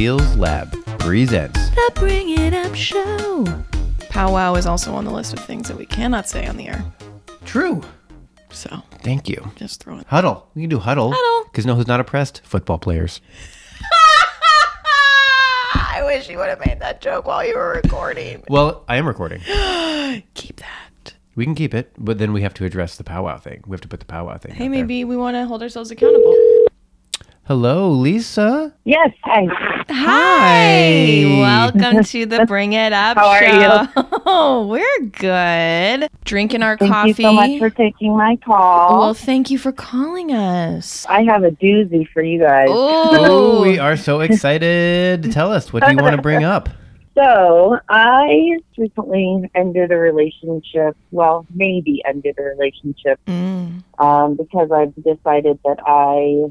[0.00, 1.68] Feels Lab presents.
[1.72, 3.44] The Bring It Up Show.
[4.08, 6.82] Powwow is also on the list of things that we cannot say on the air.
[7.44, 7.82] True.
[8.48, 9.52] So Thank you.
[9.56, 10.06] just throw it.
[10.06, 10.48] Huddle.
[10.54, 11.12] We can do huddle.
[11.14, 11.50] Huddle.
[11.50, 12.40] Because no, who's not oppressed?
[12.44, 13.20] Football players.
[15.74, 18.42] I wish you would have made that joke while you were recording.
[18.48, 19.40] Well, I am recording.
[20.32, 21.12] Keep that.
[21.34, 23.64] We can keep it, but then we have to address the powwow thing.
[23.66, 24.52] We have to put the powwow thing.
[24.54, 24.70] Hey, out there.
[24.70, 26.34] maybe we want to hold ourselves accountable.
[27.50, 28.72] Hello, Lisa.
[28.84, 29.44] Yes, hi.
[29.88, 31.24] Hi.
[31.40, 34.02] Welcome to the Bring It Up How are Show.
[34.24, 36.08] Oh, we're good.
[36.24, 37.12] Drinking our Thank coffee.
[37.12, 39.00] Thank you so much for taking my call.
[39.00, 41.04] well, thank you for calling us.
[41.06, 42.68] I have a doozy for you guys.
[42.70, 45.32] Oh, Oh, we are so excited.
[45.32, 46.68] Tell us, what do you want to bring up?
[47.16, 50.96] So, I recently ended a relationship.
[51.10, 56.50] Well, maybe ended a relationship Mm, um, because I've decided that I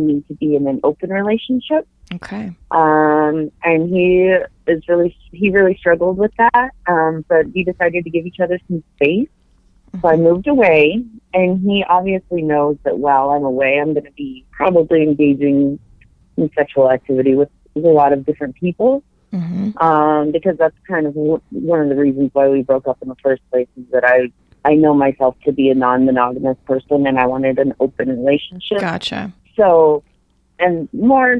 [0.00, 1.86] need to be in an open relationship.
[2.14, 2.52] okay.
[2.70, 4.34] Um, and he
[4.66, 6.70] is really he really struggled with that.
[6.86, 9.28] Um, but we decided to give each other some space.
[10.02, 14.10] So I moved away, and he obviously knows that while I'm away, I'm going to
[14.10, 15.78] be probably engaging
[16.36, 19.02] in sexual activity with, a lot of different people.
[19.30, 22.98] hmm Um, because that's kind of w- one of the reasons why we broke up
[23.02, 24.32] in the first place is that I
[24.64, 29.32] I know myself to be a non-monogamous person, and I wanted an open relationship Gotcha.
[29.56, 30.02] So
[30.58, 31.38] and more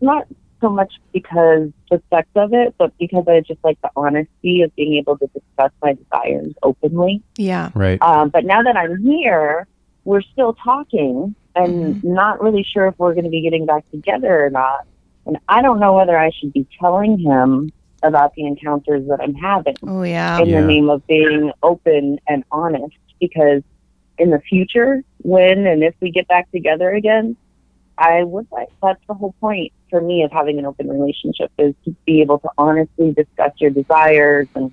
[0.00, 0.26] not
[0.60, 4.74] so much because the sex of it but because i just like the honesty of
[4.76, 7.70] being able to discuss my desires openly Yeah.
[7.74, 8.00] Right.
[8.00, 9.66] um, but now that i'm here
[10.04, 14.44] we're still talking and not really sure if we're going to be getting back together
[14.46, 14.86] or not
[15.26, 17.70] and i don't know whether i should be telling him
[18.02, 20.40] about the encounters that i'm having Oh, yeah.
[20.40, 20.60] in Yeah.
[20.62, 23.62] the name of being open and honest because
[24.18, 27.36] in the future when and if we get back together again
[27.98, 31.74] i would like that's the whole point for me of having an open relationship is
[31.84, 34.72] to be able to honestly discuss your desires and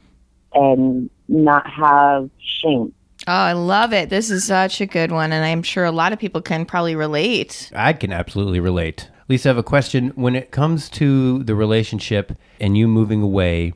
[0.54, 2.94] and not have shame
[3.26, 4.10] Oh, I love it.
[4.10, 5.32] This is such a good one.
[5.32, 7.72] And I'm sure a lot of people can probably relate.
[7.74, 9.10] I can absolutely relate.
[9.30, 10.10] Lisa, I have a question.
[10.16, 13.74] When it comes to the relationship and you moving away,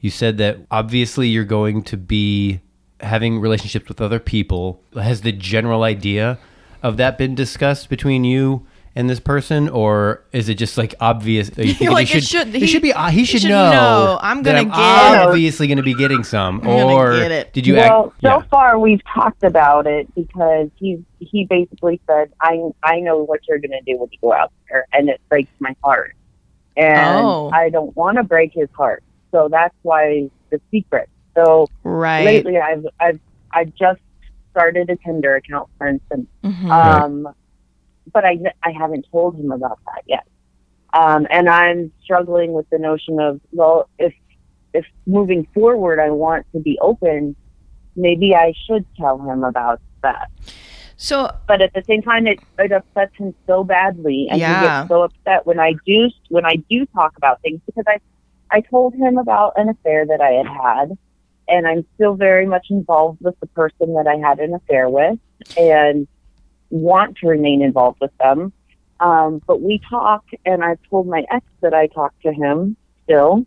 [0.00, 2.60] you said that obviously you're going to be
[3.00, 4.80] having relationships with other people.
[4.94, 6.38] Has the general idea
[6.82, 11.50] of that been discussed between you and this person, or is it just like obvious?
[11.58, 12.92] Are you thinking Like, he it should- he, he- should be.
[12.92, 13.70] Uh, he should, should know.
[13.70, 14.18] know.
[14.20, 16.60] I'm gonna I'm get- obviously going to be getting some.
[16.60, 17.52] gonna or get it.
[17.52, 17.74] did you?
[17.74, 18.42] well act, so yeah.
[18.50, 23.58] far we've talked about it because he's he basically said i i know what you're
[23.58, 26.14] going to do when you go out there and it breaks my heart
[26.76, 27.50] and Oh.
[27.52, 29.02] i don't want to break his heart
[29.32, 32.24] so that's why the secret so Right.
[32.24, 33.20] lately I've I've
[33.52, 34.00] I just
[34.50, 36.26] started a Tinder account, for instance.
[36.42, 36.70] Mhm.
[36.70, 37.28] Um,
[38.12, 40.26] but I I haven't told him about that yet.
[40.92, 44.14] Um, and I'm struggling with the notion of well, if
[44.72, 47.36] if moving forward I want to be open,
[47.96, 50.28] maybe I should tell him about that.
[50.96, 54.60] so, But at the same time, it it upsets him so badly, and Yeah.
[54.60, 57.98] he gets so upset when I do when I do talk about things because I
[58.50, 60.98] I told him about an affair that I had had,
[61.48, 65.18] and I'm still very much involved with the person that I had an affair with,
[65.56, 66.06] and
[66.70, 68.52] want to remain involved with them.
[69.00, 73.46] Um, but we talk, and I've told my ex that I talk to him still.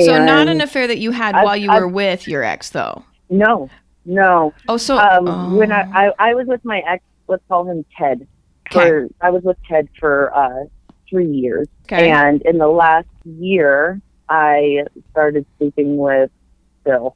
[0.00, 2.70] so not an affair that you had I've- while you I've- were with your ex,
[2.70, 3.04] though.
[3.28, 3.68] no,
[4.06, 4.54] no.
[4.68, 5.54] Oh, so Um, oh.
[5.56, 8.26] when I, I I was with my ex, let's call him Ted.
[8.72, 10.64] For I was with Ted for uh,
[11.08, 12.10] three years, okay.
[12.10, 16.30] and in the last year, I started sleeping with
[16.84, 17.14] Phil.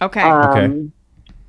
[0.00, 0.22] okay.
[0.22, 0.92] Um,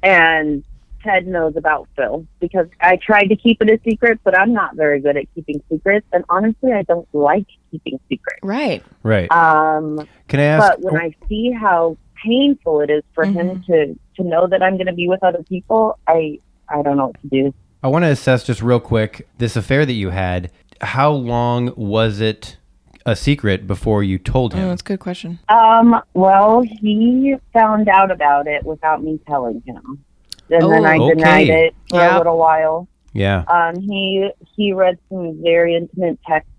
[0.03, 0.63] And
[1.05, 4.75] Ted knows about Phil because I tried to keep it a secret, but I'm not
[4.75, 8.39] very good at keeping secrets, and honestly, I don't like keeping secrets.
[8.43, 8.83] right.
[9.03, 9.31] right.
[9.31, 10.67] Um, Can I ask?
[10.67, 14.75] but when I see how painful it is for him to to know that I'm
[14.77, 17.53] going to be with other people, I I don't know what to do.
[17.83, 20.51] I want to assess just real quick this affair that you had.
[20.81, 22.57] How long was it
[23.05, 24.69] a secret before you told Oh, him?
[24.69, 25.37] that's a good question.
[25.47, 30.03] Um, well, he found out about it without me telling him,
[30.49, 30.89] and then Oh.
[30.89, 31.13] I Okay.
[31.15, 32.87] denied it for a little while.
[33.13, 33.43] yeah.
[33.47, 36.51] Um, he he read some very intimate texts,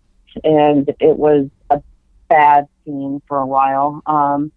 [0.44, 1.80] and it was a
[2.28, 4.02] bad scene for a while.
[4.06, 4.52] Um,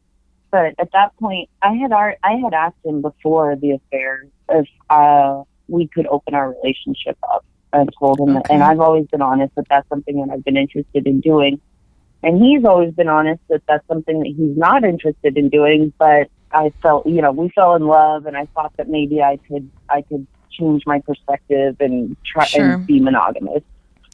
[0.51, 4.67] but at that point, I had ar- I had asked him before the affair if
[4.89, 8.49] uh, we could open our relationship up, and told him that.
[8.49, 11.59] And I've always been honest that that's something that I've been interested in doing.
[12.23, 15.93] And he's always been honest that that's something that he's not interested in doing.
[15.99, 19.37] But I felt, you know, we fell in love, and I thought that maybe I
[19.47, 22.73] could I could change my perspective and try Sure.
[22.73, 23.63] and be monogamous.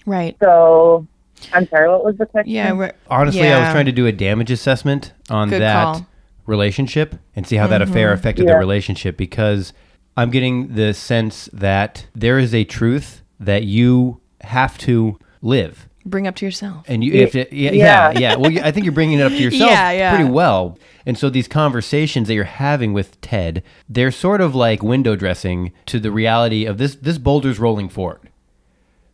[0.06, 0.36] Right.
[0.42, 1.08] So
[1.54, 2.54] I'm sorry, what was the question?
[2.54, 2.72] Yeah.
[2.74, 6.08] We're, Honestly, I was trying to do a damage assessment on Good that call.
[6.46, 7.92] relationship and see how that mm-hmm.
[7.92, 9.74] affair affected the relationship because
[10.18, 15.90] I'm getting the sense that there is a truth that you have to live.
[16.06, 16.86] Bring up to yourself.
[16.88, 18.12] And you have to, yeah, Yeah.
[18.12, 18.36] yeah, yeah.
[18.36, 20.16] Well, I think you're bringing it up to yourself Yeah, yeah.
[20.16, 20.78] pretty well.
[21.06, 25.72] And so these conversations that you're having with Ted, they're sort of like window dressing
[25.88, 26.96] to the reality of this.
[26.96, 28.30] This boulder's rolling forward.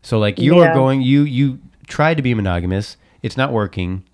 [0.02, 4.04] So like you are going, you you tried to be monogamous, it's not working,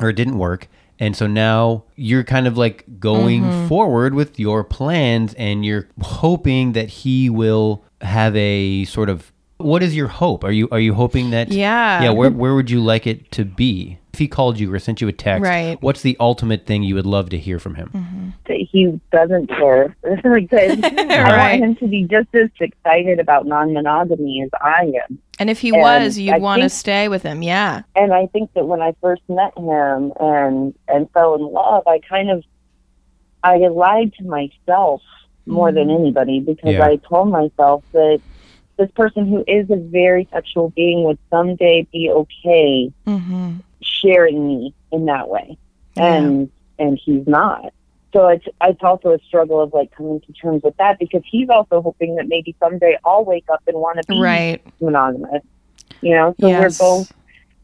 [0.00, 0.66] or it didn't work,
[0.98, 3.68] and so now you're kind of like going Mm-hmm.
[3.68, 9.30] forward with your plans, and you're hoping that he will have a sort of.
[9.62, 10.44] What is your hope?
[10.44, 11.50] Are you are you hoping that?
[11.52, 12.02] Yeah.
[12.02, 12.10] Yeah.
[12.10, 13.98] Where where would you like it to be?
[14.12, 15.80] If he called you or sent you a text, Right.
[15.80, 17.90] what's the ultimate thing you would love to hear from him?
[17.94, 18.28] Mm-hmm.
[18.48, 19.94] that he doesn't care.
[20.24, 21.60] like that, I Right.
[21.60, 25.18] want him to be just as excited about non-monogamy as I am.
[25.38, 27.42] And if he And was, you'd I want to think- stay with him.
[27.44, 27.82] Yeah.
[27.94, 32.00] And I think that when I first met him and and fell in love, I
[32.00, 32.42] kind of
[33.44, 35.02] I lied to myself
[35.46, 36.02] more than mm-hmm.
[36.02, 36.84] anybody because Yeah.
[36.84, 38.20] I told myself that
[38.80, 43.58] this person who is a very sexual being would someday be okay Mm-hmm.
[43.82, 45.56] sharing me in that way.
[45.96, 47.72] And and he's not.
[48.14, 51.48] So it's it's also a struggle of like coming to terms with that because he's
[51.50, 54.62] also hoping that maybe someday I'll wake up and want to be Right.
[54.80, 55.42] monogamous.
[56.00, 56.60] You know, so Yes.
[56.80, 57.08] we're both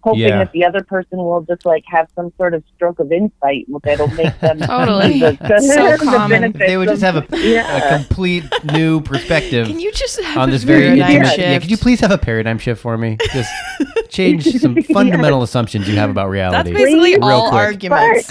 [0.06, 0.38] hoping Yeah.
[0.44, 4.06] that the other person will just like have some sort of stroke of insight that'll
[4.08, 5.12] make them Totally.
[5.14, 6.31] see the, the, So the common.
[6.31, 7.76] benefits They would just have a, Yeah.
[7.76, 9.67] a complete new perspective.
[9.67, 11.26] Can you just have on a this very paradigm intimate.
[11.29, 11.38] shift?
[11.41, 13.19] Yeah, could you please have a paradigm shift for me?
[13.32, 13.50] Just
[14.08, 16.56] change some fundamental assumptions you have about reality.
[16.73, 17.00] That's reality.
[17.11, 17.61] basically Real all quick.
[17.61, 18.29] arguments.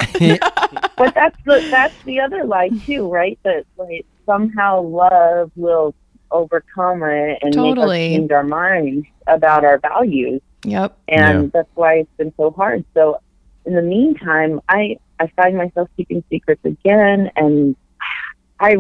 [0.98, 3.38] but that's the that's the other lie too, right?
[3.44, 5.94] That like somehow love will
[6.32, 8.14] overcome it and make Totally.
[8.14, 10.42] us change our minds about our values.
[10.66, 10.98] Yep.
[11.08, 11.50] and Yeah.
[11.54, 12.84] that's why it's been so hard.
[12.94, 13.20] So
[13.66, 17.76] in the meantime, I I find myself keeping secrets again, and
[18.60, 18.78] I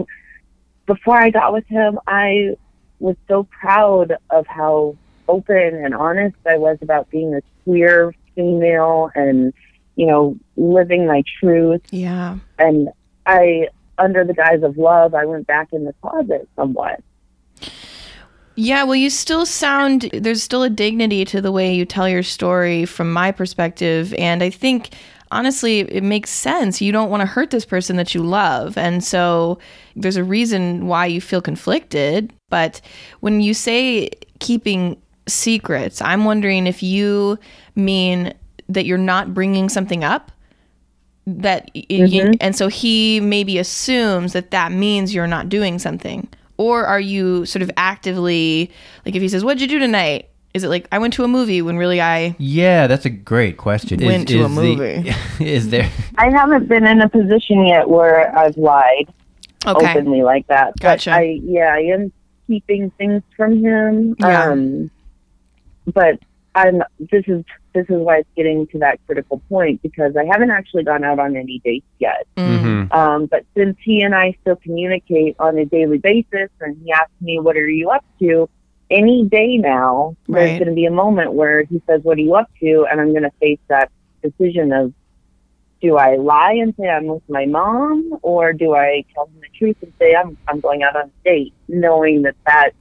[0.85, 2.55] before I got with him, I
[2.99, 4.95] was so proud of how
[5.27, 9.53] open and honest I was about being a queer female and
[9.95, 12.37] you know living my truth Yeah.
[12.59, 12.89] and
[13.25, 17.01] I under the guise of love I went back in the closet somewhat
[18.55, 22.23] Yeah, well, you still sound, there's still a dignity to the way you tell your
[22.23, 24.13] story from my perspective.
[24.13, 24.91] And I think,
[25.31, 26.81] honestly, it makes sense.
[26.81, 28.77] You don't want to hurt this person that you love.
[28.77, 29.59] And so
[29.95, 32.31] there's a reason why you feel conflicted.
[32.49, 32.79] But
[33.19, 34.09] when you say
[34.39, 37.37] keeping secrets, I'm wondering if you
[37.75, 38.33] mean
[38.69, 40.31] that you're not bringing something up
[41.27, 42.33] that y- mm-hmm.
[42.39, 47.45] and so he maybe assumes that that means you're not doing something or are you
[47.45, 48.71] sort of actively
[49.05, 51.27] like if he says what'd you do tonight is it like i went to a
[51.27, 54.01] movie when really i Yeah, that's a great question.
[54.01, 55.13] Is- Went to a is the- movie.
[55.43, 55.89] is there?
[56.17, 59.07] I haven't been in a position yet where I've lied
[59.65, 60.77] okay openly like that.
[60.79, 61.09] Gotcha.
[61.09, 62.11] But I yeah, I am
[62.47, 64.15] keeping things from him.
[64.19, 64.51] Yeah.
[64.51, 64.91] Um
[65.93, 66.19] but
[66.55, 66.81] I'm
[67.11, 67.43] this is
[67.75, 71.19] this is why it's getting to that critical point because I haven't actually gone out
[71.19, 72.25] on any dates yet.
[72.37, 72.87] Mm.
[72.89, 72.93] Mhm.
[72.95, 77.11] Um, but since he and I still communicate on a daily basis and he asks
[77.21, 78.49] me, What are you up to?
[78.89, 80.45] Any day now, Right.
[80.45, 82.87] there's going to be a moment where he says, What are you up to?
[82.89, 83.91] And I'm going to face that
[84.23, 84.93] decision of
[85.81, 89.49] do I lie and say I'm with my mom or do I tell him the
[89.57, 92.71] truth and say I'm, I'm going out on a date, knowing that that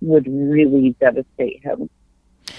[0.00, 1.90] would really devastate him?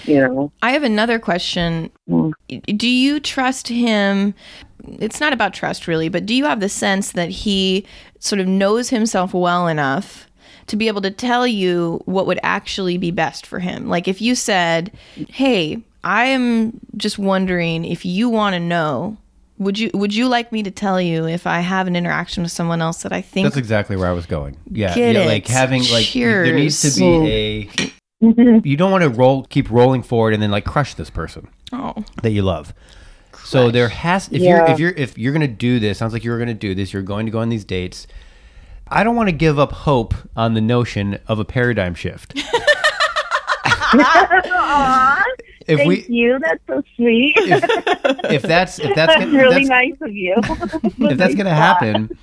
[0.04, 0.52] You know?
[0.62, 2.32] i have another question Mm.
[2.76, 4.34] do you trust him
[5.00, 7.86] it's not about trust really but do you have the sense that he
[8.18, 10.26] sort of knows himself well enough
[10.66, 14.20] to be able to tell you what would actually be best for him like if
[14.20, 14.92] you said
[15.30, 19.16] hey i'm just wondering if you want to know
[19.56, 22.52] would you would you like me to tell you if i have an interaction with
[22.52, 24.56] someone else that i think That's exactly where I was going.
[24.70, 25.26] Yeah, Get yeah, it.
[25.28, 27.92] like having like there needs to be a.
[28.24, 28.66] Mm-hmm.
[28.66, 31.94] You don't want to roll, keep rolling forward, and then like crush this person oh
[32.22, 32.72] that you love.
[33.44, 36.38] So there has if you're if you're if you're gonna do this, sounds like you're
[36.38, 36.92] gonna do this.
[36.92, 38.06] You're going to go on these dates.
[38.88, 42.38] I don't want to give up hope on the notion of a paradigm shift.
[43.66, 45.24] Aw,
[45.66, 46.38] If thank we you.
[46.38, 47.34] That's so sweet.
[47.36, 50.34] if that's if that's That's gonna, really that's, nice of you.
[51.10, 52.16] if that's gonna happen,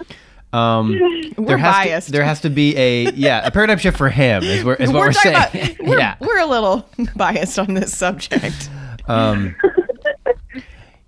[0.53, 0.97] um,
[1.37, 2.05] there has biased.
[2.07, 4.91] to there has to be a yeah a paradigm shift for him is, where, is
[4.91, 5.75] what we're, talking saying.
[5.75, 8.69] about- we're, yeah, we're a little biased on this subject
[9.07, 9.55] um,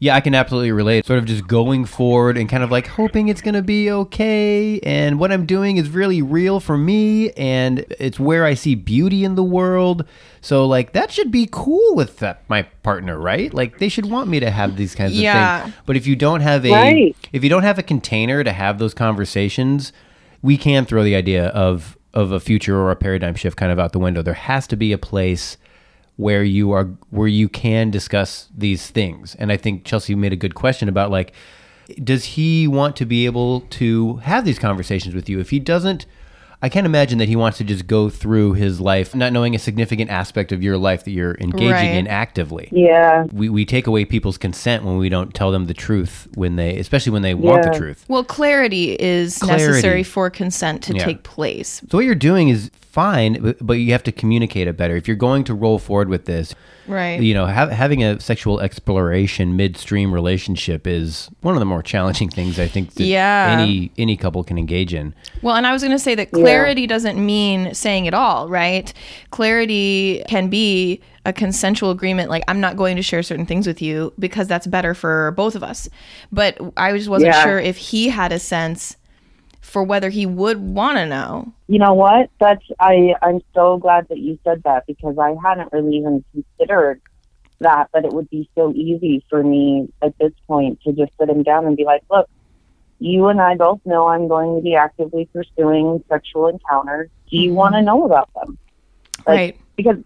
[0.03, 1.05] Yeah, I can absolutely relate.
[1.05, 4.77] Sort of just going forward and kind of like hoping it's going to be okay.
[4.81, 7.31] And what I'm doing is really real for me.
[7.31, 10.03] And it's where I see beauty in the world.
[10.41, 13.53] So, like, that should be cool with that, my partner, right?
[13.53, 15.59] Like, they should want me to have these kinds Yeah.
[15.59, 15.75] of things.
[15.85, 17.15] But if you don't have a, Right.
[17.31, 19.93] if you don't have a container to have those conversations,
[20.41, 23.79] we can throw the idea of, of a future or a paradigm shift kind of
[23.79, 24.21] out the window.
[24.21, 25.55] There has to be a place
[26.15, 30.35] where you are where you can discuss these things and i think chelsea made a
[30.37, 31.33] good question about like
[32.03, 36.05] does he want to be able to have these conversations with you if he doesn't
[36.61, 39.59] i can't imagine that he wants to just go through his life not knowing a
[39.59, 41.95] significant aspect of your life that you're engaging Right.
[41.95, 43.23] in actively Yeah.
[43.33, 46.77] we, we take away people's consent when we don't tell them the truth when they
[46.77, 49.65] especially when they want the truth Well, clarity is Clarity.
[49.65, 51.03] necessary for consent to Yeah.
[51.05, 51.81] take place.
[51.89, 55.07] so what you're doing is fine but, but you have to communicate it better if
[55.07, 56.53] you're going to roll forward with this
[56.85, 57.21] Right.
[57.21, 62.27] you know, have, having a sexual exploration midstream relationship is one of the more challenging
[62.29, 63.55] things I think that Yeah.
[63.57, 65.15] any any couple can engage in.
[65.41, 68.91] Well, and I was going to say that clarity doesn't mean saying it all, right?
[69.31, 73.81] Clarity can be a consensual agreement like I'm not going to share certain things with
[73.81, 75.87] you because that's better for both of us.
[76.31, 77.43] But I just wasn't Yeah.
[77.43, 78.97] sure if he had a sense
[79.63, 81.51] for whether he would want to know.
[81.67, 82.29] You know what?
[82.39, 83.15] That's I.
[83.21, 87.01] I'm so glad that you said that because I hadn't really even considered
[87.59, 87.87] that.
[87.93, 91.43] But it would be so easy for me at this point to just sit him
[91.43, 92.29] down and be like, "Look,
[92.99, 97.09] you and I both know I'm going to be actively pursuing sexual encounters.
[97.31, 97.55] Do you mm-hmm.
[97.55, 98.57] want to know about them?"
[99.19, 99.59] Like, right.
[99.77, 99.97] Because,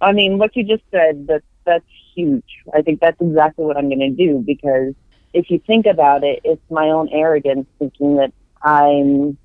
[0.00, 2.64] I mean, what you just said that that's huge.
[2.74, 4.94] I think that's exactly what I'm going to do because
[5.32, 9.36] if you think about it, it's my own arrogance thinking that I'm,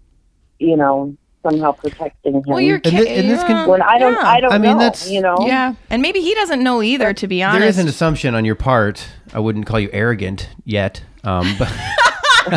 [0.60, 2.43] you know, somehow protecting him.
[2.48, 4.27] Well, you're And thi- and this can- when I don't, yeah.
[4.27, 4.79] I don't I mean, know.
[4.79, 5.38] that's- you know.
[5.41, 7.13] Yeah, and maybe he doesn't know either.
[7.13, 9.07] To be honest, There is an assumption on your part.
[9.34, 11.72] I wouldn't call you arrogant yet, um, but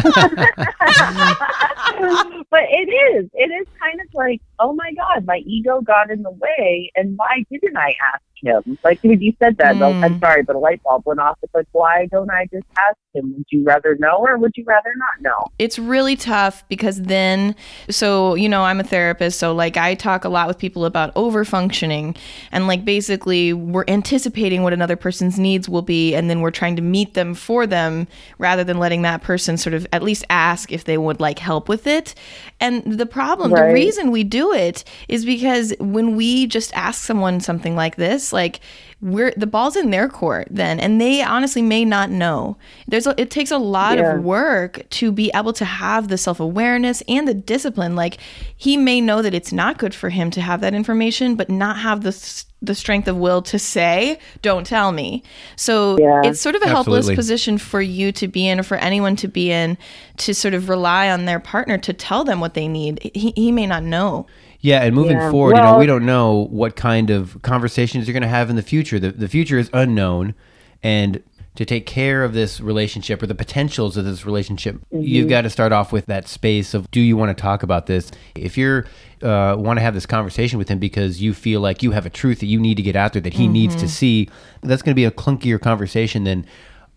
[2.50, 3.28] but it is.
[3.34, 7.16] It is kind of like, oh my God, my ego got in the way, and
[7.16, 8.78] why didn't I ask him?
[8.84, 10.04] Like you said that, Mm.
[10.04, 11.38] I'm sorry, but a light bulb went off.
[11.42, 13.34] It's like, why don't I just ask him?
[13.36, 15.46] Would you rather know, or would you rather not know?
[15.58, 17.54] it's really tough because then
[17.90, 21.10] so you know i'm a therapist so like i talk a lot with people about
[21.16, 22.14] over functioning
[22.52, 26.76] and like basically we're anticipating what another person's needs will be and then we're trying
[26.76, 28.06] to meet them for them
[28.38, 31.68] rather than letting that person sort of at least ask if they would like help
[31.68, 32.14] with it
[32.60, 37.40] and the problem the reason we do it is because when we just ask someone
[37.40, 38.60] something like this like
[39.00, 42.56] we're the ball's in their court then and they honestly may not know.
[42.88, 44.16] There's a, it takes a lot Yeah.
[44.16, 47.94] of work to be able to have the self-awareness and the discipline.
[47.94, 48.18] Like
[48.56, 51.78] he may know that it's not good for him to have that information but not
[51.78, 55.22] have the the strength of will to say don't tell me.
[55.54, 56.22] So Yeah.
[56.24, 59.28] it's sort of a helpless position for you to be in or for anyone to
[59.28, 59.78] be in
[60.16, 62.98] to sort of rely on their partner to tell them what they need.
[63.14, 64.26] He, he may not know
[64.60, 65.30] yeah, and moving Yeah.
[65.30, 68.56] forward, you know, we don't know what kind of conversations you're going to have in
[68.56, 68.98] the future.
[68.98, 70.34] The, the future is unknown,
[70.82, 71.22] and
[71.54, 75.50] to take care of this relationship or the potentials of this relationship, you've got to
[75.50, 78.12] start off with that space of do you want to talk about this?
[78.36, 78.84] If you're
[79.22, 82.10] uh, want to have this conversation with him because you feel like you have a
[82.10, 84.28] truth that you need to get out there that he needs to see,
[84.62, 86.46] that's going to be a clunkier conversation than.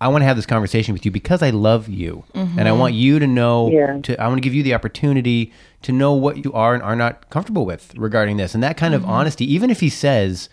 [0.01, 2.79] I want to have this conversation with you because I love you, and I mm-hmm.
[2.79, 3.69] want you to know.
[3.69, 3.99] Yeah.
[4.01, 5.53] To I want to give you the opportunity
[5.83, 8.95] to know what you are and are not comfortable with regarding this, and that kind
[8.95, 9.11] of mm-hmm.
[9.11, 9.45] honesty.
[9.53, 10.49] Even if he says,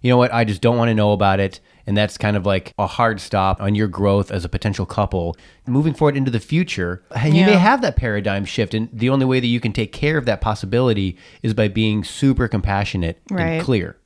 [0.00, 1.60] you know what, I just don't want to know about it.
[1.88, 5.36] And that's kind of like a hard stop on your growth as a potential couple.
[5.68, 8.74] Moving forward into the future, and you may have that paradigm shift.
[8.74, 12.02] And the only way that you can take care of that possibility is by being
[12.02, 13.42] super compassionate Right.
[13.42, 13.98] and clear.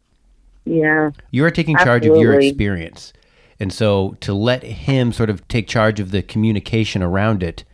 [0.67, 1.11] Yeah.
[1.31, 3.15] You are taking charge of your experience.
[3.61, 7.65] And so to let him sort of take charge of the communication around it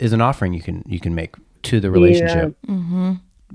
[0.00, 2.56] is an offering you can you can make to the relationship.
[2.66, 3.12] Mm-hmm.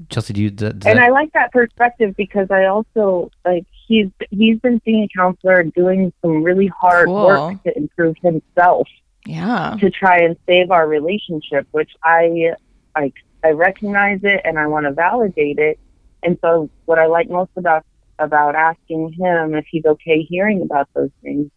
[0.10, 4.08] Chelsea, do you does and that- I like that perspective because I also like he's
[4.30, 7.26] he's been seeing a counselor and doing some really hard Cool.
[7.26, 8.88] work to improve himself
[9.26, 12.54] yeah to try and save our relationship, which I
[12.96, 13.12] I
[13.44, 15.80] I recognize it and I want to validate it.
[16.24, 17.84] And so what I like most about
[18.20, 21.50] about asking him if he's okay hearing about those things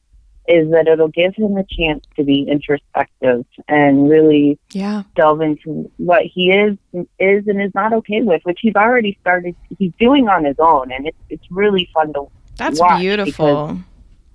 [0.48, 5.90] is that it'll give him a chance to be introspective and really yeah delve into
[5.98, 6.76] what he is
[7.20, 10.90] is and is not okay with, which he's already started he's doing on his own
[10.92, 13.78] and it's it's really fun to That's watch beautiful.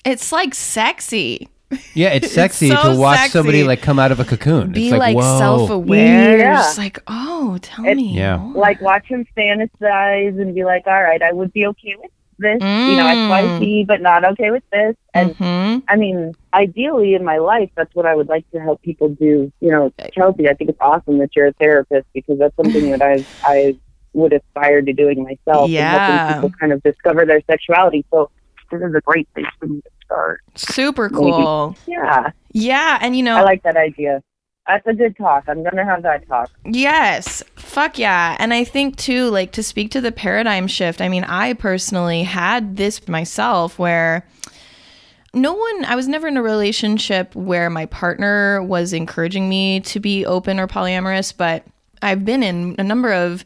[0.06, 1.50] It's like sexy.
[1.94, 3.32] yeah, it's sexy so to watch sexy.
[3.32, 4.72] somebody like come out of a cocoon.
[4.72, 5.38] Be it's like, like, whoa.
[5.38, 6.38] self-aware.
[6.38, 6.56] Yeah.
[6.56, 8.16] Just like, oh, tell It- me.
[8.16, 8.42] Yeah.
[8.56, 12.62] like watch him fantasize and be like, All right, I would be okay with this,
[12.62, 14.96] you know, X, Y, Z, but not okay with this.
[15.14, 15.84] And Mhm.
[15.88, 19.52] I mean, ideally in my life, that's what I would like to help people do.
[19.62, 23.02] You know, Chelsea, I think it's awesome that you're a therapist because that's something that
[23.02, 23.76] I I
[24.14, 25.70] would aspire to doing myself.
[25.70, 25.94] Yeah.
[25.96, 28.06] And helping people kind of discover their sexuality.
[28.12, 28.30] So
[28.72, 30.42] this is a great place for me to start.
[30.56, 31.32] super Maybe.
[31.32, 31.76] cool.
[31.88, 34.22] Yeah, Yeah, and you know, I like that idea.
[34.68, 35.46] That's a good talk.
[35.48, 36.52] I'm gonna have that talk.
[36.66, 37.42] Yes.
[37.56, 38.36] Fuck yeah.
[38.38, 42.24] And I think too, like to speak to the paradigm shift, I mean, I personally
[42.24, 44.28] had this myself where
[45.34, 50.00] no one, I was never in a relationship where my partner was encouraging me to
[50.00, 51.64] be open or polyamorous, but
[52.02, 53.46] I've been in a number of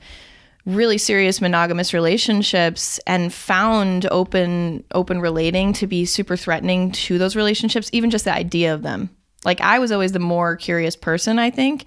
[0.66, 7.36] really serious monogamous relationships and found open open relating to be super threatening to those
[7.36, 9.10] relationships even just the idea of them
[9.46, 11.86] like i was always the more curious person i think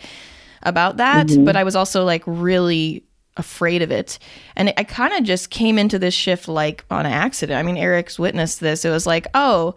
[0.62, 1.44] about that mm-hmm.
[1.44, 3.04] but i was also like really
[3.36, 4.18] afraid of it.
[4.56, 7.58] And i kind of just came into this shift like on accident.
[7.58, 8.84] I mean eric's witnessed this.
[8.84, 9.74] It was like oh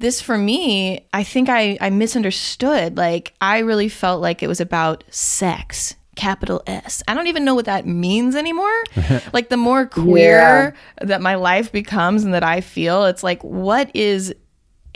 [0.00, 2.96] this for me i think i i misunderstood.
[2.96, 7.02] Like i really felt like it was about sex capital s.
[7.06, 8.84] I don't even know what that means anymore.
[9.32, 13.94] Like the more queer that my life becomes and that i feel it's like what
[13.94, 14.34] is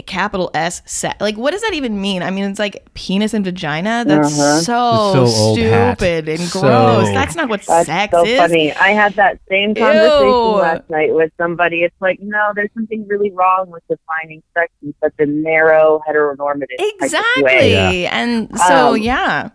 [0.06, 1.21] capital S set.
[1.21, 2.23] Like, what does that even mean?
[2.23, 4.04] I mean, it's like penis and vagina.
[4.06, 4.59] That's Uh-huh.
[4.61, 5.99] so, so old hat.
[5.99, 7.09] stupid and So- gross.
[7.11, 8.38] That's not what That's sex so is.
[8.38, 8.73] funny.
[8.75, 10.35] I had that same conversation Ew.
[10.56, 11.82] last night with somebody.
[11.82, 16.76] It's like, no, there's something really wrong with defining sex in such a narrow, heteronormative
[16.78, 17.42] type of Exactly.
[17.44, 18.06] way.
[18.06, 19.49] And so, Um, yeah.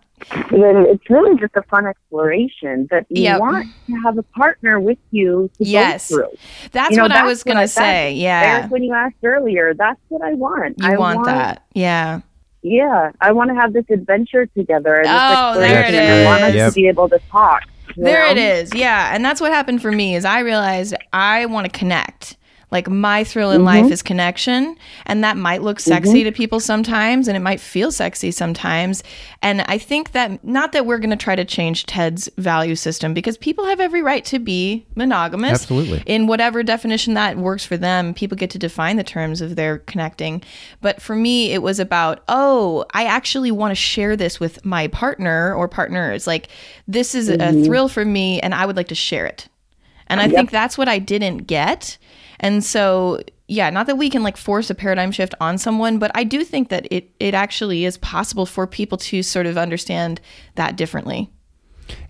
[0.52, 3.40] Then it's really just a fun exploration that you Yep.
[3.40, 6.10] want to have a partner with you to Yes.
[6.10, 6.30] go through.
[6.72, 7.82] That's you know, what I was going to said.
[7.82, 8.14] say.
[8.14, 8.58] Yeah.
[8.60, 10.76] Eric, when you asked earlier, that's what I want.
[10.82, 11.64] You I want, that.
[11.74, 12.22] Yeah.
[12.64, 14.96] Yeah, I want to have this adventure together.
[14.96, 15.96] And this Oh, there exploration.
[15.96, 16.74] it I want us is.
[16.74, 17.64] to be able to talk.
[17.96, 18.32] There know?
[18.32, 18.74] it is.
[18.76, 19.12] Yeah.
[19.14, 22.38] And that's what happened for me is I realized I want to connect.
[22.70, 23.94] Like my thrill in life mm-hmm.
[23.94, 26.26] is connection, and that might look sexy mm-hmm.
[26.26, 29.04] to people sometimes, and it might feel sexy sometimes.
[29.42, 33.14] And I think that not that we're going to try to change Ted's value system
[33.14, 35.62] because people have every right to be monogamous.
[35.62, 36.04] Absolutely.
[36.06, 39.78] In whatever definition that works for them, people get to define the terms of their
[39.80, 40.44] connecting.
[40.82, 44.88] But for me, it was about, oh, I actually want to share this with my
[44.88, 46.28] partner or partners.
[46.28, 46.50] Like,
[46.86, 47.64] this is a mm-hmm.
[47.64, 49.48] thrill for me, and I would like to share it.
[50.08, 51.98] And I think that's what I didn't get.
[52.40, 56.12] And so, yeah, not that we can like force a paradigm shift on someone, but
[56.14, 60.22] I do think that it it actually is possible for people to sort of understand
[60.56, 61.30] that differently.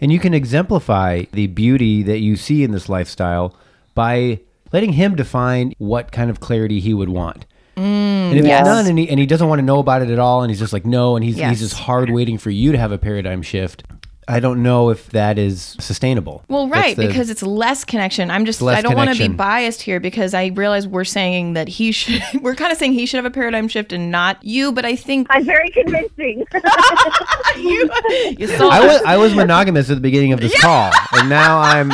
[0.01, 3.55] And you can exemplify the beauty that you see in this lifestyle
[3.93, 4.39] by
[4.73, 7.45] letting him define what kind of clarity he would want.
[7.75, 8.61] Mm, and if yes.
[8.61, 10.49] it's none and he, and he doesn't want to know about it at all and
[10.49, 11.51] he's just like no and he's, Yes.
[11.51, 13.83] he's just hard waiting for you to have a paradigm shift,
[14.29, 16.43] I don't know if that is sustainable.
[16.49, 18.29] Well, right, the- because it's less connection.
[18.29, 21.67] I'm just I don't want to be biased here because I realize we're saying that
[21.69, 24.71] he should we're kind of saying he should have a paradigm shift and not you,
[24.73, 26.45] but I think I'm very convincing.
[27.57, 27.89] you
[28.37, 31.59] you sold I was I was monogamous at the beginning of this call, and now
[31.59, 31.87] I'm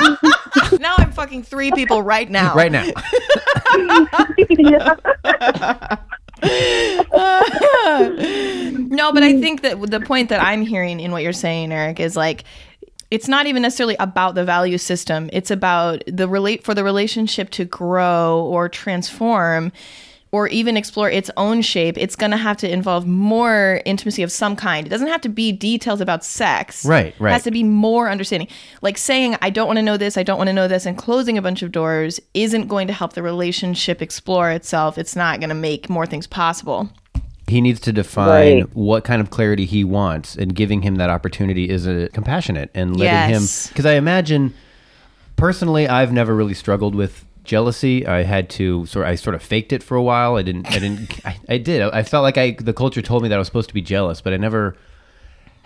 [0.80, 2.56] now I'm fucking three people right now.
[2.56, 2.86] right now.
[6.43, 6.49] no,
[9.13, 9.39] but I mm.
[9.39, 12.43] think that the point that I'm hearing in what you're saying, Eric, is like
[13.12, 15.29] it's not even necessarily about the value system.
[15.32, 19.71] It's about the relate for the relationship to grow or transform
[20.34, 21.96] or even explore its own shape.
[21.96, 24.86] It's going to have to involve more intimacy of some kind.
[24.88, 26.84] It doesn't have to be details about sex.
[26.86, 27.30] Right, right.
[27.30, 28.48] It has to be more understanding.
[28.82, 30.98] Like saying I don't want to know this, I don't want to know this and
[30.98, 34.98] closing a bunch of doors isn't going to help the relationship explore itself.
[34.98, 36.89] It's not going to make more things possible.
[37.48, 38.76] He needs to define Right.
[38.76, 42.98] what kind of clarity he wants, and giving him that opportunity is a compassionate and
[42.98, 43.67] letting Yes.
[43.67, 43.72] him.
[43.72, 44.54] Because I imagine,
[45.36, 48.06] personally, I've never really struggled with jealousy.
[48.08, 49.06] I had to sort.
[49.06, 50.36] I sort of faked it for a while.
[50.36, 50.67] I didn't.
[50.71, 51.25] I didn't.
[51.25, 51.82] I, I did.
[51.82, 52.51] I felt like I.
[52.60, 54.75] The culture told me that I was supposed to be jealous, but I never.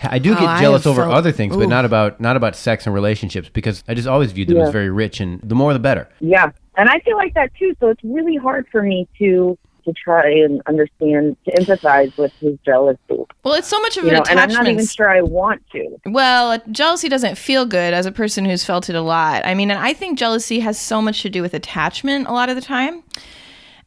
[0.04, 2.56] I do Oh, get I jealous over felt- other things, but not about not about
[2.56, 5.74] sex and relationships because I just always viewed them as very rich, and the more
[5.74, 6.08] the better.
[6.20, 7.76] Yeah, and I feel like that too.
[7.80, 12.58] So it's really hard for me to to try and understand, to empathize with his
[12.66, 13.00] jealousy.
[13.44, 14.66] Well, it's so much of You an know, and I'm attachment.
[14.66, 15.98] not even sure I want to.
[16.06, 19.46] Well, jealousy doesn't feel good as a person who's felt it a lot.
[19.46, 22.50] I mean, and I think jealousy has so much to do with attachment a lot
[22.50, 23.04] of the time.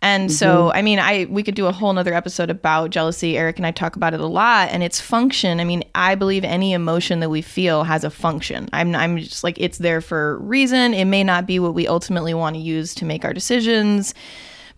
[0.02, 0.78] And so, mm-hmm.
[0.78, 3.36] I mean, I we could do a whole nother episode about jealousy.
[3.36, 5.60] Eric and I talk about it a lot, and its function.
[5.60, 8.70] I mean, I believe any emotion that we feel has a function.
[8.72, 10.94] I'm I'm just like it's there for a reason.
[10.94, 14.14] It may not be what we ultimately want to use to make our decisions,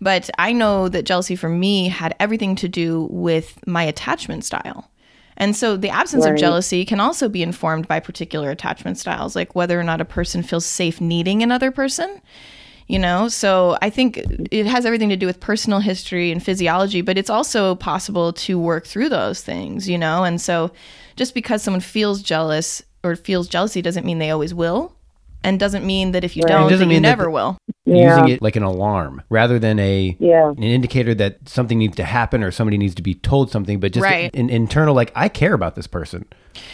[0.03, 4.89] but I know that jealousy for me had everything to do with my attachment style.
[5.37, 9.55] And so the absence of jealousy can also be informed by particular attachment styles, like
[9.55, 12.21] whether or not a person feels safe needing another person.
[12.87, 14.17] you know so i think
[14.51, 18.59] it has everything to do with personal history and physiology but it's also possible to
[18.59, 20.69] work through those things you know and so
[21.15, 24.93] just because someone feels jealous or feels jealousy doesn't mean they always will
[25.43, 26.49] and doesn't mean that if you Right.
[26.53, 28.17] don't It doesn't that you never the- will Yeah.
[28.17, 30.49] using it like an alarm rather than a Yeah.
[30.49, 33.91] an indicator that something needs to happen or somebody needs to be told something, but
[33.91, 34.33] just Right.
[34.35, 36.25] an internal like I care about this person,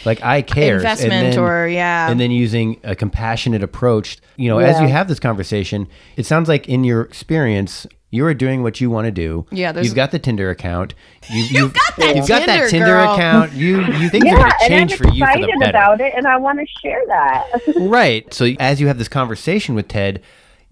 [0.04, 2.10] like I care Investment or- yeah.
[2.10, 4.18] and then using a compassionate approach.
[4.36, 7.86] You know, as you have this conversation, it sounds like in your experience.
[8.12, 9.46] You are doing what you want to do.
[9.52, 10.94] Yeah, there's- you've got the Tinder account.
[11.30, 13.14] You, you've, got that you've got that Tinder, Tinder girl.
[13.14, 13.52] account.
[13.52, 15.58] You you things are Yeah, going to and I'm change for you for excited the
[15.60, 15.70] better.
[15.78, 17.46] about it, and I want to share that.
[17.76, 18.32] Right.
[18.34, 20.22] So as you have this conversation with Ted,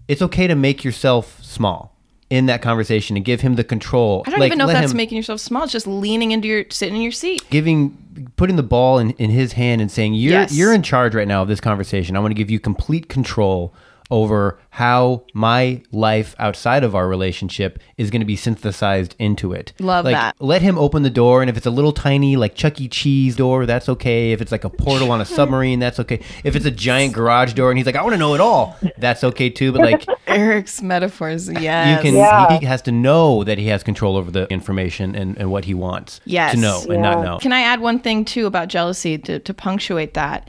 [0.07, 1.95] it's okay to make yourself small
[2.29, 4.23] in that conversation and give him the control.
[4.27, 6.47] i don't Like, even know if that's him- making yourself small it's just leaning into
[6.47, 10.13] your sitting in your seat giving putting the ball in, in his hand and saying
[10.13, 10.53] you're Yes.
[10.53, 12.15] you're in charge right now of this conversation.
[12.15, 13.73] I want to give you complete control
[14.11, 19.73] over how my life outside of our relationship is going to be synthesized into it.
[19.79, 20.35] Love like, that.
[20.39, 22.87] Let him open the door, and if it's a little tiny like Chuck E.
[22.87, 24.31] Cheese door, that's okay.
[24.31, 26.21] If it's like a portal on a submarine, that's okay.
[26.43, 28.77] If it's a giant garage door, and he's like, I want to know it all,
[28.97, 29.71] that's okay too.
[29.71, 32.59] But like eric's metaphors yes you can, Yeah.
[32.59, 35.73] he has to know that he has control over the information and, and what he
[35.73, 36.53] wants Yes.
[36.53, 37.39] to know and not know.
[37.39, 40.47] Can I add one thing too about jealousy to, to punctuate that?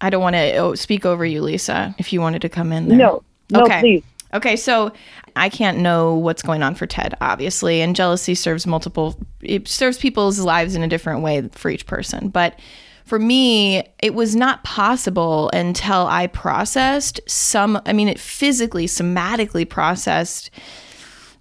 [0.00, 2.88] I don't want to oh, speak over you, Lisa, if you wanted to come in
[2.88, 2.98] there.
[2.98, 3.80] no, no, Okay.
[3.80, 4.04] please.
[4.34, 4.92] Okay, so
[5.36, 9.98] I can't know what's going on for Ted, obviously, and jealousy serves multiple, it serves
[9.98, 12.28] people's lives in a different way for each person.
[12.28, 12.58] But
[13.04, 19.66] for me, it was not possible until I processed some, I mean, it physically, somatically
[19.66, 20.50] processed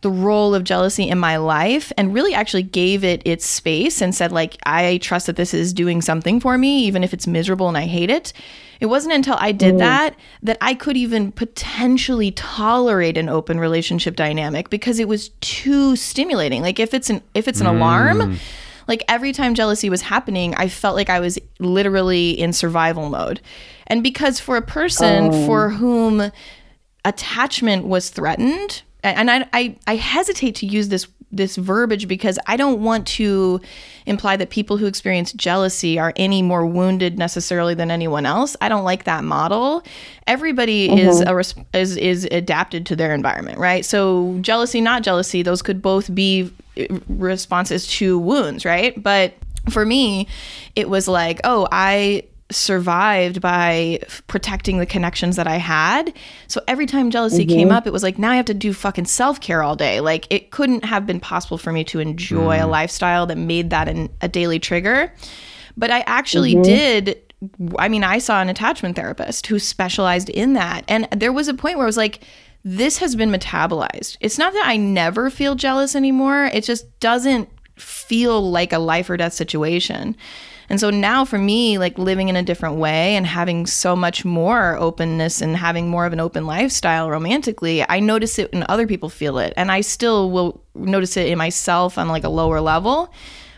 [0.06, 4.14] the role of jealousy in my life and really actually gave it its space and
[4.14, 7.68] said like i trust that this is doing something for me even if it's miserable
[7.68, 8.32] and i hate it.
[8.80, 9.80] It wasn't until i did mm.
[9.80, 15.96] that that i could even potentially tolerate an open relationship dynamic because it was too
[15.96, 16.62] stimulating.
[16.62, 17.76] Like if it's an if it's an mm.
[17.76, 18.38] alarm
[18.88, 23.42] like every time jealousy was happening i felt like i was literally in survival mode.
[23.88, 25.46] And because for a person oh.
[25.48, 26.32] for whom
[27.04, 32.56] attachment was threatened and I, I i hesitate to use this this verbiage because i
[32.56, 33.62] don't want to
[34.06, 38.56] imply that people who experience jealousy are any more wounded necessarily than anyone else.
[38.62, 39.84] I don't like that model.
[40.28, 41.08] Everybody mm-hmm.
[41.08, 43.84] is a res- is is adapted to their environment right?
[43.84, 46.52] So jealousy not jealousy those could both be
[47.08, 49.02] responses to wounds right?
[49.02, 49.34] But
[49.70, 50.28] for me
[50.76, 56.14] it was like oh i survived by f- protecting the connections that I had.
[56.48, 57.56] So every time jealousy mm-hmm.
[57.56, 60.00] came up, it was like, now I have to do fucking self care all day.
[60.00, 62.70] Like it couldn't have been possible for me to enjoy a mm.
[62.70, 65.12] lifestyle that made that an, a daily trigger.
[65.76, 66.64] But I actually mm-hmm.
[66.64, 67.22] did.
[67.78, 70.86] I mean, I saw an attachment therapist who specialized in that.
[70.88, 72.22] And there was a point where I was like,
[72.64, 74.18] this has been metabolized.
[74.22, 79.10] It's not that I never feel jealous anymore, it just doesn't feel like a life
[79.10, 80.16] or death situation.
[80.70, 84.26] And so now for me, like living in a different way and having so much
[84.26, 88.88] more openness and having more of an open lifestyle romantically, I notice it and other
[88.88, 89.54] people feel it.
[89.58, 93.12] And I still will notice it in myself on like a lower level.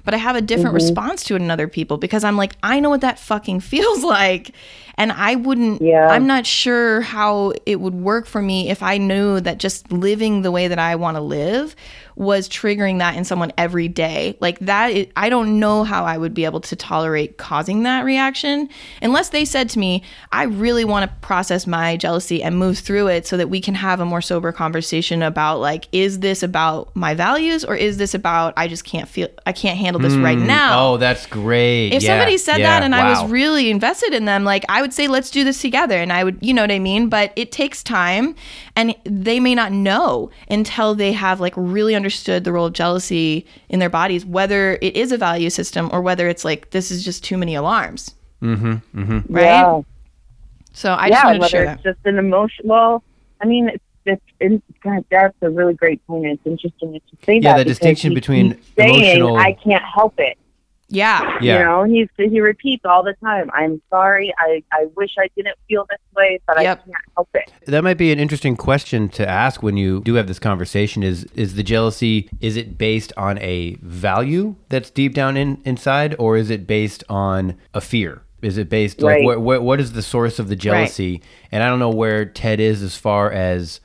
[0.03, 0.85] But I have a different mm-hmm.
[0.85, 4.03] response to it in other people because I'm like, I know what that fucking feels
[4.03, 4.51] like.
[4.97, 6.07] And I wouldn't, Yeah.
[6.07, 10.41] I'm not sure how it would work for me if I knew that just living
[10.41, 11.75] the way that I want to live
[12.17, 14.35] was triggering that in someone every day.
[14.39, 18.03] Like that, is, I don't know how I would be able to tolerate causing that
[18.03, 18.69] reaction
[19.03, 23.07] unless they said to me, I really want to process my jealousy and move through
[23.09, 26.93] it so that we can have a more sober conversation about like, is this about
[26.95, 30.39] my values or is this about I just can't feel, I can't handle this right
[30.39, 30.47] hmm.
[30.47, 30.93] now?
[30.93, 31.93] Oh, that's great.
[31.93, 34.81] if Yeah, somebody said yeah, that and I was really invested in them, like I
[34.81, 35.97] would say, let's do this together.
[35.99, 37.09] And I would, you know what I mean?
[37.09, 38.33] But it takes time
[38.75, 43.45] and they may not know until they have like really understood the role of jealousy
[43.69, 47.03] in their bodies, whether it is a value system or whether it's like, this is
[47.03, 48.13] just too many alarms.
[48.41, 48.73] Mm-hmm.
[49.01, 49.33] Mm-hmm.
[49.33, 49.43] Right.
[49.43, 49.81] Yeah.
[50.73, 51.93] So I just yeah, wanted to whether share it's that.
[51.95, 52.67] just an emotion.
[52.67, 53.03] Well,
[53.41, 56.25] I mean, it's, it's, it's God, that's a really great point.
[56.27, 57.57] It's interesting to you say Yeah, that.
[57.59, 60.37] the distinction he between keeps saying, emotional- I can't help it.
[60.89, 61.37] Yeah.
[61.41, 61.59] Yeah.
[61.59, 64.33] You know, and he's, he repeats all the time, I'm sorry.
[64.39, 66.79] I, I wish I didn't feel this way, but Yep.
[66.79, 67.51] I can't help it.
[67.65, 71.03] That might be an interesting question to ask when you do have this conversation.
[71.03, 76.15] Is is the jealousy is it based on a value that's deep down in inside,
[76.19, 78.21] or is it based on a fear?
[78.41, 79.25] Is it based like Right.
[79.25, 81.21] what what, what is the source of the jealousy?
[81.51, 83.81] And I don't know where Ted is as far as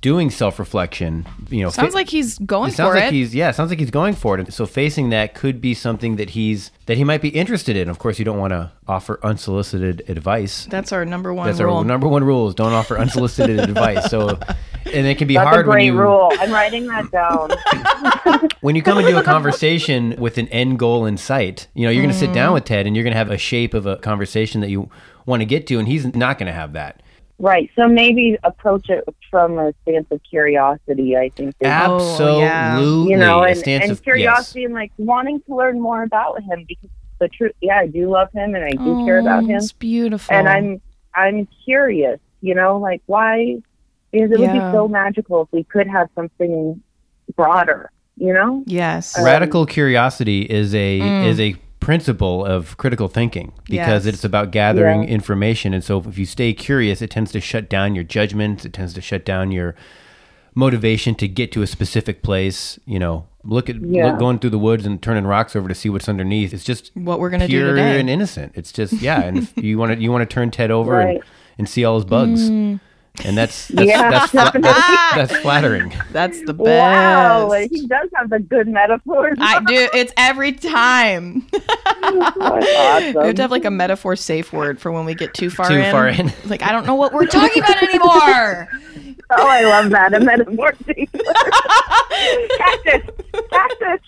[0.00, 3.12] doing self-reflection, you know, Sounds fa- like he's going it sounds for like it.
[3.14, 4.52] he's yeah, sounds like he's going for it.
[4.52, 7.88] So facing that could be something that he's that he might be interested in.
[7.88, 10.66] Of course, you don't want to offer unsolicited advice.
[10.70, 11.76] That's our number one That's rule.
[11.78, 14.10] our number one rule: is don't offer unsolicited advice.
[14.10, 14.38] So,
[14.86, 16.32] and it can be That's hard a when great you rule.
[16.38, 18.48] I'm writing that down.
[18.60, 21.68] when you come into a conversation with an end goal in sight.
[21.74, 22.34] You know, you're going to sit Mm.
[22.34, 24.90] down with Ted, and you're going to have a shape of a conversation that you
[25.26, 27.02] want to get to, and he's not going to have that.
[27.38, 27.70] Right.
[27.76, 31.16] So maybe approach it from a stance of curiosity.
[31.16, 31.54] I think.
[31.60, 32.78] is- Absolutely, yeah.
[32.80, 34.04] you know, a and, stance and of- yes.
[34.04, 38.08] curiosity and like wanting to learn more about him because the truth, yeah, I do
[38.10, 40.34] love him and I do care about Oh, him, It's beautiful.
[40.34, 40.80] and I'm
[41.14, 42.20] I'm curious.
[42.40, 43.56] You know, like why?
[44.12, 46.80] Because it would be so magical if we could have something
[47.36, 47.90] broader.
[48.16, 48.64] You know.
[48.66, 49.16] yes.
[49.18, 51.26] Uh, Radical curiosity is a Mm.
[51.26, 51.54] is a
[51.88, 54.14] principle of critical thinking because Yes.
[54.14, 55.08] it's about gathering Yeah.
[55.08, 58.66] information, and so if you stay curious, it tends to shut down your judgments.
[58.66, 59.74] It tends to shut down your
[60.54, 62.78] motivation to get to a specific place.
[62.84, 64.08] You know, look at Yeah.
[64.10, 66.52] look, going through the woods and turning rocks over to see what's underneath.
[66.52, 67.98] It's just what we're gonna do pure today.
[68.00, 68.52] and innocent.
[68.54, 71.20] It's just yeah, and if you want to you want to turn Ted over and,
[71.56, 72.80] and see all his bugs, Mm.
[73.24, 75.92] And that's that's Yeah, that's, fla- that's, that's flattering.
[76.12, 76.66] That's the best.
[76.66, 79.36] Wow, he does have the good metaphors.
[79.40, 79.88] I do.
[79.94, 81.46] It's every time.
[82.00, 85.50] That's We have to have like a metaphor safe word for when we get too
[85.50, 85.92] far Too in.
[85.92, 86.32] far in.
[86.46, 88.68] Like I don't know what we're talking about anymore.
[89.30, 90.14] Oh, I love that.
[90.14, 90.74] A metaphor.
[90.86, 91.26] safe word.
[92.58, 93.02] cactus.
[93.50, 94.00] Cactus.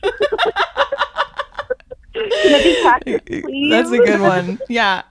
[2.14, 3.70] Can cactus, please?
[3.70, 4.58] That's a good one.
[4.68, 5.02] Yeah.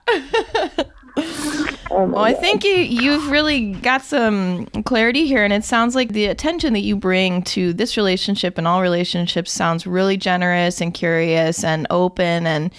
[1.90, 6.12] Oh Well, I think you you've really got some clarity here, and it sounds like
[6.12, 10.94] the attention that you bring to this relationship and all relationships sounds really generous and
[10.94, 12.72] curious and open, and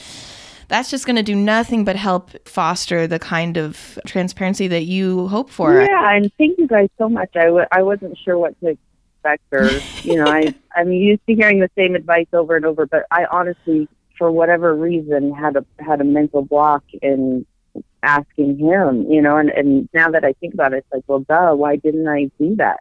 [0.69, 5.27] that's just going to do nothing but help foster the kind of transparency that you
[5.27, 5.81] hope for.
[5.81, 7.31] Yeah, and thank you guys so much.
[7.35, 9.69] I w- I wasn't sure what to expect, or
[10.03, 13.25] you know, I I'm used to hearing the same advice over and over, but I
[13.29, 17.45] honestly, for whatever reason, had a had a mental block in
[18.03, 19.05] asking him.
[19.11, 21.75] You know, and and now that I think about it, it's like, well, duh, why
[21.77, 22.79] didn't I do that?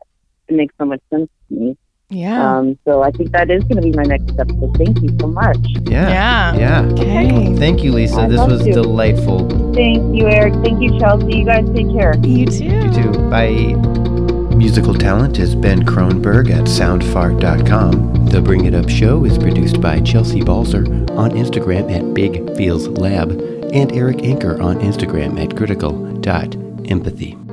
[0.48, 1.76] It makes so much sense to me.
[2.12, 2.56] Yeah.
[2.59, 4.50] Um, so I think that is going to be my next step.
[4.50, 5.59] So thank you so much.
[5.83, 6.09] Yeah.
[6.11, 6.54] Yeah.
[6.56, 6.92] Yeah.
[6.92, 7.54] okay.
[7.56, 8.22] Thank you, Lisa.
[8.22, 8.72] I This was you.
[8.72, 9.48] delightful.
[9.72, 10.54] Thank you, Eric.
[10.54, 11.38] Thank you, Chelsea.
[11.38, 12.16] You guys take care.
[12.24, 12.64] You too.
[12.64, 13.12] You too.
[13.30, 13.76] Bye.
[14.56, 18.26] Musical talent is Ben Kronberg at soundfart.com.
[18.26, 22.88] The Bring It Up Show is produced by Chelsea Balzer on Instagram at Big Feels
[22.88, 23.30] Lab
[23.72, 27.49] and Eric Anker on Instagram at critical.empathy.